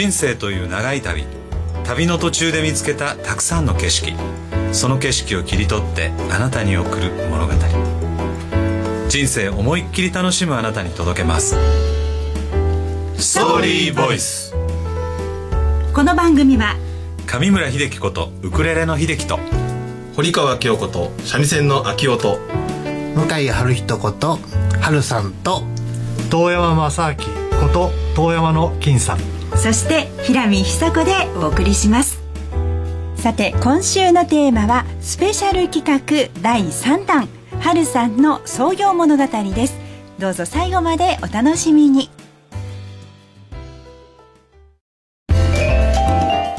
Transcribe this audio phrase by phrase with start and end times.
[0.00, 1.26] 人生という長い旅。
[1.84, 4.14] 旅の途中で見つけたたくさんの景色。
[4.72, 7.52] その景色を切り取ってあなたに送る物語。
[9.10, 11.54] 人生思いっきり楽しむあなたに届けます。
[13.18, 14.54] ストーリーボイス
[15.92, 16.76] この番組は
[17.26, 19.38] 上村秀樹ことウクレレの秀樹と
[20.16, 22.38] 堀川京子と三味線の秋夫と
[23.14, 24.38] 向井春人こと
[24.80, 25.62] 春さんと
[26.30, 27.16] 遠山正明
[27.60, 32.18] こと遠山の金さんそして平見久子でお送りします。
[33.16, 37.28] さて今週のテーマはスペシャル企画第3弾
[37.60, 39.76] 春さんの創業物語です。
[40.18, 42.08] どうぞ最後までお楽しみに。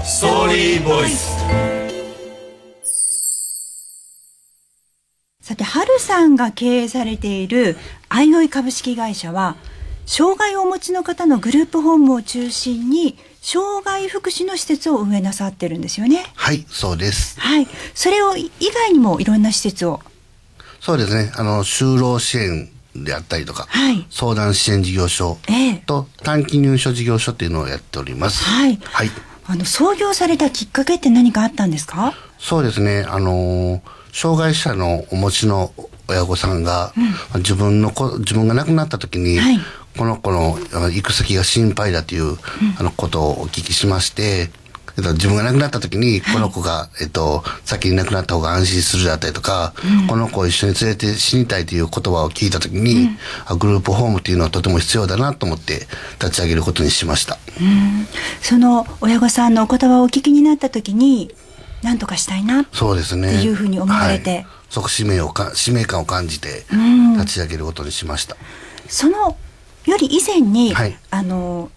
[0.03, 1.31] ストーリーボイス
[5.41, 7.75] さて春さんが経営されている
[8.09, 9.55] あいおい株式会社は
[10.13, 16.25] 障害をお持ちの方のグループホームを中心に障害福祉の施設を運営なさってるんですよね。
[16.35, 17.39] はいそうです。
[17.39, 17.67] はい。
[17.95, 20.01] それを以外にもいろんな施設を。
[20.81, 21.31] そうですね。
[21.37, 24.05] あの就労支援であったりとか、はい。
[24.09, 25.83] 相談支援事業所ええ。
[25.85, 28.43] と短期入所事業所っていうのをやっております。
[28.43, 28.77] はい。
[28.83, 29.09] はい。
[29.45, 32.13] あの創業されたきっかけって何かあったんですか？
[32.37, 33.05] そうですね。
[33.07, 33.81] あのー
[34.13, 35.73] 障害者のお持ちの
[36.09, 36.91] 親御さんが、
[37.35, 39.59] 自分の子自分が亡くなった時に、はい
[39.97, 40.57] この子の
[40.89, 42.37] 行く先が心配だという、
[42.77, 44.49] あのことをお聞きしまして、
[44.97, 49.73] えっと、自分が亡くなった時に、この子が、えっと、先に亡くなった方が安心するだったりとか、
[50.07, 53.09] この子を一緒に連れて死にたいという言葉を聞いた時に、
[53.45, 55.87] あグループホームっていうのはとても必要だなと思って
[56.19, 57.37] 立ち上げることにしました。
[58.41, 61.33] その親御さんのお言葉をお聞きになった時に
[61.83, 63.35] 何とかしたいなそうですね。
[63.35, 64.29] っていうふうに思われて。
[64.29, 67.13] はい、そこ使命をか、使命感を感じて、ん。
[67.13, 68.35] 立ち上げることにしました。
[68.87, 69.37] その
[69.85, 70.97] より以前に、はい。
[71.09, 71.69] あの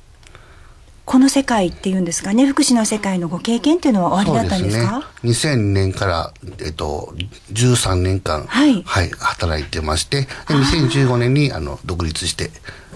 [1.07, 5.03] この世界っていうんですかね福祉の世界のご経験っていうのはおありだったんですか？
[5.23, 5.55] ですね。
[5.55, 6.33] 2000年から、
[6.64, 7.13] えっと、
[7.53, 8.83] 13年間、はい。
[9.19, 12.51] 働いてまして、で2015年に、あの、独立して、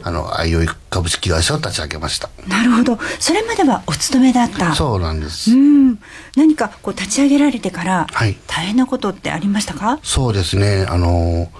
[0.04, 2.30] あの、あいおい株式会社を立ち上げました。
[2.46, 2.98] なるほど。
[3.20, 4.74] それまではお勤めだった。
[4.74, 5.50] そうなんです。
[5.50, 5.98] うん。
[6.34, 8.38] 何かこう立ち上げられてからはい。
[8.46, 10.86] 大変なことってありましたか、そうですね。
[10.88, 11.50] あの、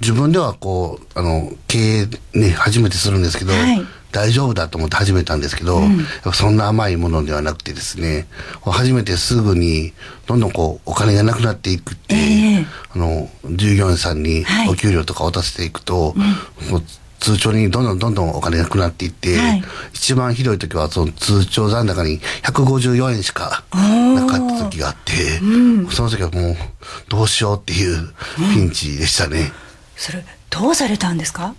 [0.00, 3.86] 自分ではこう、あの、経営ね、初めてするんですけど、はい。
[4.12, 5.90] 大丈夫だと思って始めたんですけど、やっ
[6.24, 8.26] ぱそんな甘いものではなくてですね、
[8.62, 9.92] こう始めてすぐに、
[10.26, 12.66] どんどんこう、お金がなくなっていくって、ええ。
[12.94, 14.68] あの、従業員さんにはい。
[14.70, 16.14] お給料とか渡していくと、
[16.70, 16.82] もう
[17.18, 19.62] 通帳にどんどんどんどんお金がなくなっていって、はい。
[19.92, 25.40] 一番ひどい時はその通帳残高に154円しかなかった時があって、
[25.90, 26.56] その時はもう
[27.08, 28.14] どうしようっていう
[28.54, 29.52] ピンチでしたね。
[29.96, 31.54] それどうされたんですか？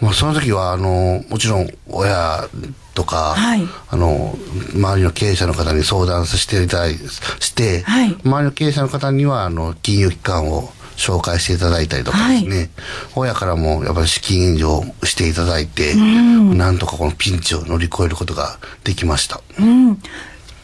[0.00, 2.48] もうその時はあのもちろん親
[2.94, 3.62] とか、はい。
[3.88, 4.36] あの
[4.74, 8.14] 周りの経営者の方に相談させていただいして、はい。
[8.24, 12.70] 周りの経営者の方にはあの金融機関を紹介していただいたりとかですね、
[13.14, 19.42] 親からもやっぱり資金援助をしていただいて、なんとかこのピンチを乗り越えることができました。
[19.58, 19.98] うん。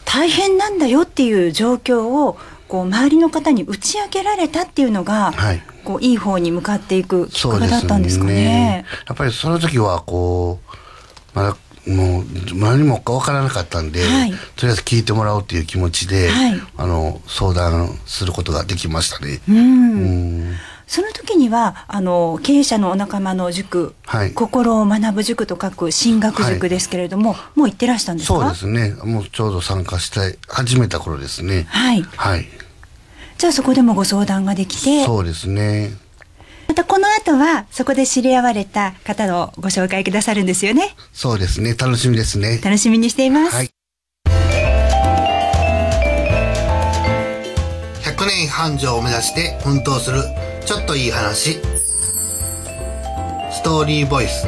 [0.05, 2.37] 大変なんだよっていう状況を
[2.73, 8.83] こう周りの方に打ち明けられたっていうのが、はいこういい方に向かっていくきっかけだったんですかね。
[9.07, 10.59] やっぱりその時はこ
[11.35, 12.25] う、まだもう
[12.55, 19.39] 何も分からなかったんで、はいとりあえず聞いてもらおうっていう気持ちで、はいあの相談することができましたね。
[19.47, 19.61] うんう
[20.53, 20.55] ん
[20.87, 28.33] その時にはあの経営者のお仲間の塾、はい心を学ぶ塾と書く進学塾ですけれども、もう行ってらしたんですか？
[28.33, 28.95] そうですね。
[29.03, 31.67] もうちょうど参加して始めた頃ですね。
[31.69, 32.47] はいはい。
[33.43, 35.89] じゃあそこでもご相談ができてそうですね。
[36.69, 41.73] またこの後はそこで知り合われた方をご紹介くださるんですよねそうですね。
[41.73, 42.61] 楽しみですね。
[42.63, 43.69] 楽しみにしています、はい。
[48.05, 50.23] 100年繁盛を目指して奮闘する
[50.65, 51.57] ちょっといい話。
[53.51, 54.47] ストーリーボイス。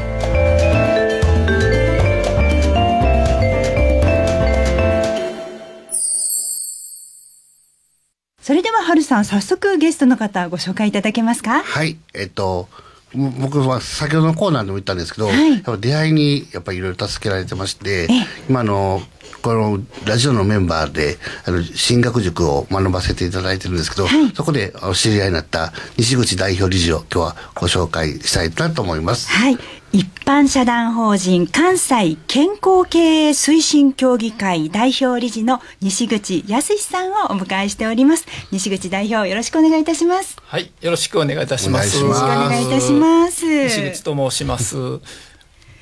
[8.45, 11.63] それでは春さん早速ゲストの方ご紹介いただけますか？
[11.63, 12.69] はい、えっと、
[13.11, 18.07] も僕は先ほどのコーナーでも言ったんですけど、はい出会いにやっぱりいろいろ助けられてましてええ、
[18.47, 19.01] 今あの、
[19.41, 29.27] このラジオのメンバーで、あの、進学塾を学ばせていただいてるんですけど、はいそこであの知り合いになった西口代表理事を今日はご紹介したいなと思います。
[29.31, 29.57] はい。
[29.95, 38.25] 一般社団法人関西健康経営推進協議会代表理事の西口康さんをお迎えしております。
[38.51, 40.35] 西口代表よろしくお願いいたします。
[40.43, 41.97] はい、よろしくお願いいたします。
[41.97, 43.45] よろしくお願いいたします。
[43.45, 44.75] 西口と申します。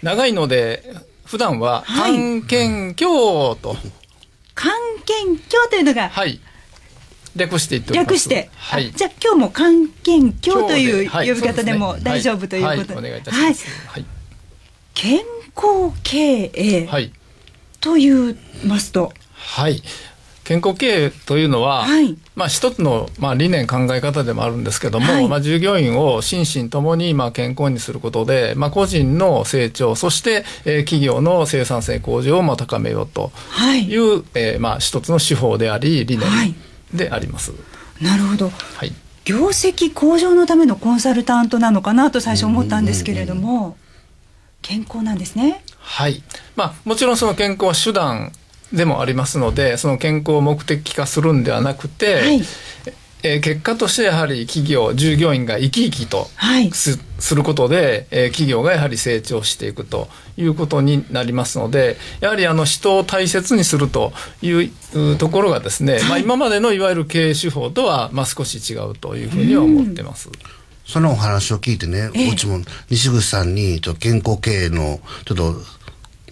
[0.03, 0.83] 長いので、
[1.25, 3.75] 普段ははい関健協と、
[4.53, 4.73] 関
[5.07, 5.13] 係
[5.49, 6.39] 協というのがはい、
[7.35, 7.81] 略して。
[7.93, 8.91] 略して、はい。
[8.93, 8.97] あ。
[8.97, 11.29] じゃあ今日も関係協というはい。
[11.29, 13.03] 呼び方でも大丈夫ということで、はい。
[13.03, 13.07] はい。
[13.07, 13.65] お願いいたします。
[13.87, 14.05] はい。
[14.93, 15.19] 健
[15.55, 17.11] 康経営はい。
[17.79, 18.35] と言い
[18.65, 19.81] ますと、はい。
[20.43, 22.17] 健康経営というのは、はい。
[22.35, 25.27] まあ一つの、まあ、理念考え方でもあるんですけども、はい。
[25.27, 33.85] まあ、従業員を心身ともにまあ健康にすることで、まあ、個人の成長そして、えー企業の生産性向上をまあ高めようとはい。
[33.85, 36.47] い、う、えーまあ、一つの手法であり理はい。
[36.49, 36.55] 念
[36.93, 37.53] であります。
[38.01, 38.49] なるほど。
[38.49, 38.93] はい
[39.25, 43.77] 業績向上のためのコンサルタントなのかなと最初思ったんですけれども、
[44.61, 45.63] 健康なんですね。
[45.79, 46.23] はい
[46.55, 48.31] まあ、もちろんその健康は手段
[48.71, 52.41] でもありますのでその健康を目的化するんではなくて、はい
[53.23, 56.71] えー結果としてやはり企業従業員が生き生きとはい。
[56.71, 64.11] す,、することで、えー企業がやはり成長していくということになりますのでやはりあの人を大切にすると
[64.41, 70.29] いううところがですね、まあ、今までのいわゆる経営手法とは、まあ、少し違うというふうには思ってます。
[70.85, 72.29] そのお話を聞いてね、ええ。
[72.31, 72.59] うちも
[72.89, 75.55] 西口さんにちょっと健康経営のちょっと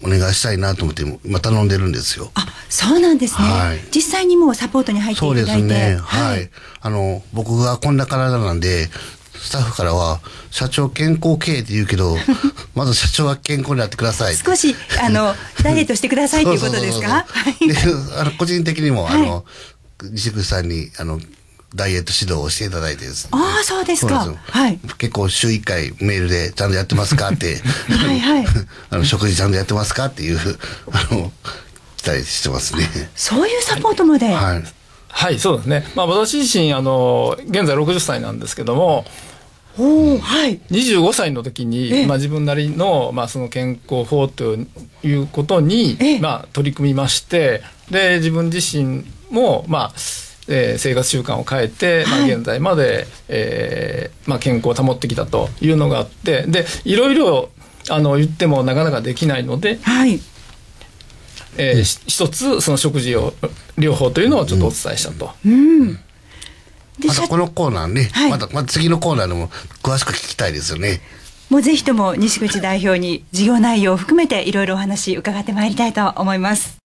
[0.02, 2.30] お願いしたいなと思って今頼んでるんですよ。
[2.34, 3.48] あ、そうなんですね。
[3.48, 5.68] はい実際にもうサポートに入っていそうでただいて。
[5.68, 5.96] すね。
[6.00, 6.50] はい。
[6.80, 8.88] あの、僕がこんな体なんで、
[9.34, 10.20] スタッフからは、
[10.50, 12.16] 社長健康経営って言うけど、
[12.74, 14.36] まず社長は健康になってください。
[14.36, 17.26] 少しあの ダイエットしてくださいということですか？
[17.28, 19.44] そうそうそうそうで、あの、個人的にも、はいあの、
[20.10, 21.20] 西口さんに、あの、
[21.74, 23.30] ダイエット指導をしていただいてですね。
[23.32, 27.60] ああそうですかはい結構週1回メールでちゃんとやってますかって。
[27.88, 28.46] はいはい
[28.90, 30.38] あの、食事ちゃんとやってますかっていう、
[30.92, 31.32] あの、
[31.96, 32.88] 期待してますね。
[33.14, 34.26] そういうサポートまで。
[34.26, 34.64] はい。
[35.14, 39.04] はいそうですね、まあ、私自身あの現在60歳なんですけども
[39.78, 40.58] おおはい。
[40.70, 44.56] 25歳の時に、ええまあ、自分なりの,、まあその健康法と
[45.02, 49.92] いうことに、ええまあ、取り組みましてで自分自身も、まあ
[50.52, 57.50] えー生活習慣を変えて、まあ、はい現在まで、えーまあ、健康を保ってきたというのがあってでいろいろ
[57.90, 60.20] あの言ってもなかなかできないので、はい。
[61.56, 63.34] えーし一つその食事を
[63.76, 65.32] 療法というのをちょっとお伝えしたと。
[65.44, 65.98] うん。
[66.98, 69.48] で社またこのコーナーね、はいまた、また次のコーナーでも
[69.82, 71.00] 詳しく聞きたいですよね。
[71.50, 76.78] もうぜひとも西口代表に事業内容を含めていろいろお話伺ってまいりたいと思います。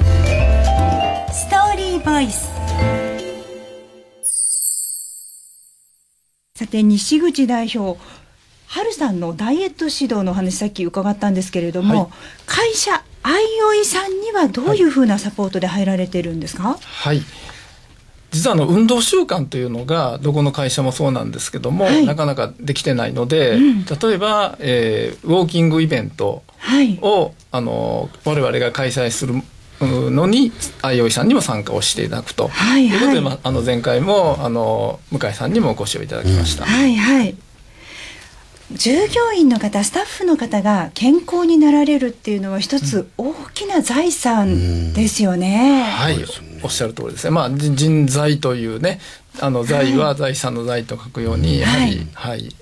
[0.00, 2.57] ストーリーボイス。
[6.58, 8.00] さて西口代表、
[8.66, 12.08] 春さんのダイエット指導のお話さっき伺ったんですけれども、はい
[12.46, 16.76] 会社あいおいさんにはどういうふうなサポートで入られてるんですか？
[16.82, 17.22] はい
[18.32, 26.98] 実はあの運動習慣というのがどこの会社もそうなんですけども、はいなかなかできてないので、うん例えば、えーウォーキングイベントはい。
[27.02, 29.34] をあの我々が開催する
[29.80, 30.52] のに
[30.82, 32.90] あいおいさんにも参加をしていただくと、はいい。
[32.90, 36.64] うことで、はいまあ、あの前回もあの向井さんにもご視聴いただきました。
[36.64, 37.36] はいはい。
[38.72, 45.84] 従業員の方、スタッフの方が健康になられるっていうのは一つ大きな財産ですよね。
[45.84, 46.18] はい、
[46.62, 47.30] おっしゃる通りですね。
[47.30, 49.00] まあ人人財というね、
[49.40, 52.54] あの財は財産の財と書くように、やはり、はい、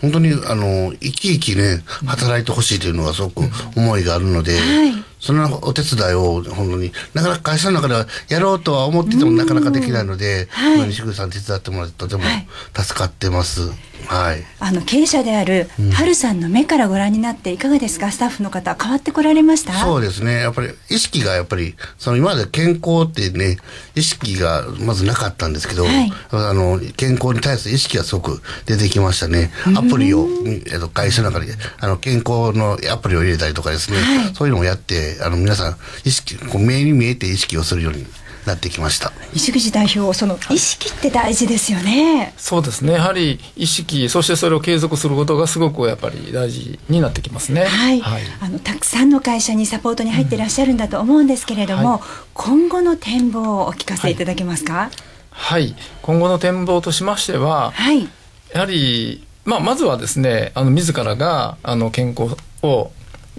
[0.00, 3.42] 本当に、あの、生き生きね、働いてほしいというのがすごく
[3.76, 10.78] 思いがあるので、はいそのお手伝いを本当に、なかなか会社の中ではやろうとは思っててもなかなかできないので、はい。
[10.78, 12.46] まあ西口さん手伝ってもらってとてもはい。
[12.74, 13.70] 助かってます。
[14.06, 14.42] はい。
[14.58, 18.10] あの経営者である春さんの目からご覧になっていかがですか？
[18.10, 19.74] スタッフの方変わってこられました？
[19.74, 20.40] そうですね。
[20.40, 23.58] やっぱり意識がやっぱり、その今まで健康ってね、
[23.94, 26.10] 意識がまずなかったんですけど、はい。
[26.30, 29.52] あの、健康に対する意識がすごく出てきましたね。
[29.76, 34.34] アプリを、えっと、会社の中で、あの、健康のアプリを入れたりとかですね、はい。
[34.34, 38.06] そういうのをやって、あの、皆さん、意識、こう目に見えて意識をするように
[38.46, 39.12] なってきました。
[39.34, 42.94] 石口代表その意識って大事ですよねそうですね。
[42.94, 47.64] やはり意識、そしてそれを継続することがすごくやっぱり大事になってきますね。
[47.64, 48.22] はい、はい。
[48.40, 52.00] あのたくさんの会社にサポートに入っていらっしゃるんだと思うんですけれども、は
[52.32, 54.90] 今後の展望をお聞かせいただけますか？
[55.30, 55.76] はい。
[56.02, 58.08] 今後の展望としましては、はい
[58.52, 62.90] やはり、まあ、まずはですね、あの、自らが、あの、健康を、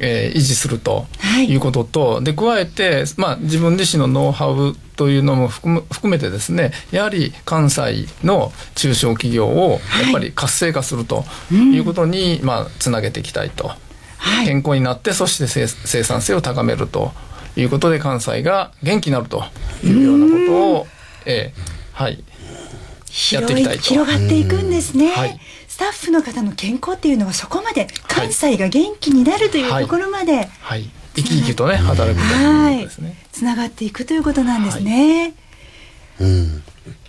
[0.03, 1.45] えー維持するとはい。
[1.49, 13.71] いうことと、で、加えて、まあ、自分自身のノウハウというのも含む含めてですね、やはり関西の中小企業を、やっぱり活性化するということに、まあ、つなげていきたいと。
[14.17, 14.45] はい。
[14.45, 17.11] 健康になって、そして生生産性を高めると
[17.55, 19.43] いうことで、関西が元気になると
[19.83, 20.87] いうようなことを、
[21.25, 22.23] えーはい、
[23.33, 23.83] やっていきたいと。
[23.83, 25.39] 広がっていくんですね、はい
[25.71, 30.83] スタッフの方の健康っていうのはそこまで関西が元気になるというところまで、はい
[31.15, 35.33] 生き生きとね働くということですね、つながっていくということなんですね。
[36.19, 36.63] うん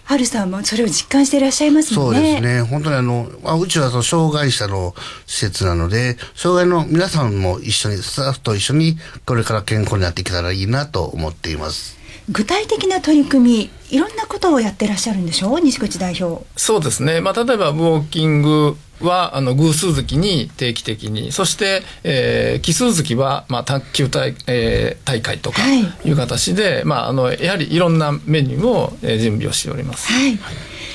[0.04, 2.21] はるさんもそれを実感していらっしゃいますもそんね。
[2.21, 2.62] うですね。
[2.62, 4.95] 本当にあの、まあ、うちはその障害者の
[5.26, 12.01] 施設なので、障害の皆さんも一緒に、スタッフと一緒に、これから健康になっていけたらいいなと思っています。
[12.28, 16.45] 具体的な取り組み、いろんなことをやってらっしゃるんでしょう、西口代表。
[16.57, 21.33] そうですね、まあ、例えばウォーキングはあの偶数月に定期的に。
[21.33, 26.09] そして、えー奇数月は、まあ、卓球大,、えー大会とかはい。
[26.09, 30.12] いう形で、まあ、あのやはりいろんなメニューを、えー準備をしております。
[30.12, 30.38] はい。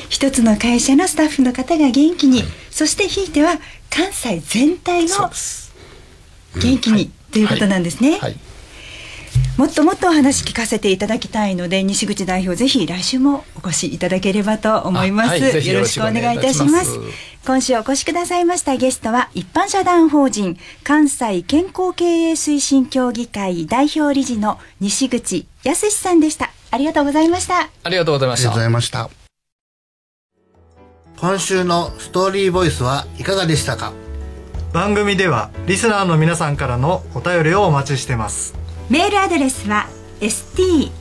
[0.09, 3.59] 一つの会社のスタッフの方が元気に、そしてひいては
[3.89, 5.29] 関西全体の
[6.55, 8.17] 元気に、ということなんですね。
[8.19, 8.35] はい
[9.57, 16.71] もっともっとお話聞かせていただきたいので西口代表ぜひ来週もお越しいただければと思います、あはいぜひよろしくお願いいたします。
[16.71, 17.43] よろしくお願いいたします。
[17.43, 26.51] 今週お越しくださいましたゲストは一般社団法人関西健康経営推進協議会代表理事の西口康さんでした。
[26.69, 27.69] ありがとうございました。
[27.83, 28.49] ありがとうございました。
[28.49, 29.09] ありがとうございました。
[31.19, 33.91] 今週のストーリーボイスはいかがでしたか？
[34.71, 38.53] 番組ではリスナーの皆さんからのお便りをお待ちしてます
[38.89, 39.89] メールアドレスは
[40.21, 40.91] st.jocr.jp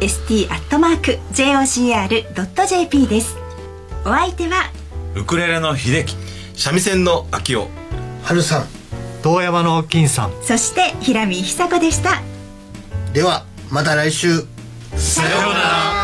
[0.00, 0.66] st.jocr.jp
[3.06, 3.36] です。
[4.04, 4.70] お相手は
[5.14, 6.16] ウクレレの秀樹。
[6.56, 7.68] 三味線の秋夫。
[8.22, 8.66] はるさん。
[9.22, 10.32] 遠山の金さん。
[10.42, 12.22] そして平見久子でした。
[13.12, 14.46] では、また来週。
[14.96, 16.03] さようなら